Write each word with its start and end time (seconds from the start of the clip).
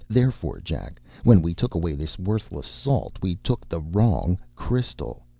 Therefore, 0.09 0.59
Jack, 0.61 0.99
when 1.23 1.43
we 1.43 1.53
took 1.53 1.75
away 1.75 1.93
this 1.93 2.17
worthless 2.17 2.65
salt, 2.65 3.19
we 3.21 3.35
took 3.35 3.69
the 3.69 3.79
wrong 3.79 4.39
crystal. 4.55 5.21